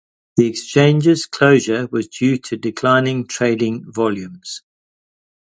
[0.35, 4.63] The exchange's closure was due to declining trading volumes.